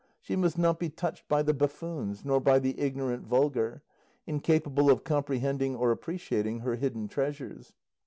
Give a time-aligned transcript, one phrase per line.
[0.19, 3.83] She must not be touched by the buffoons, nor by the ignorant vulgar,
[4.25, 7.75] incapable of comprehending or appreciating her hidden treasures.